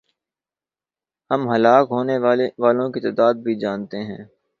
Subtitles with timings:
[1.31, 2.15] ہم ہلاک ہونے
[2.63, 4.23] والوں کی تعداد بھی جانتے ہیں۔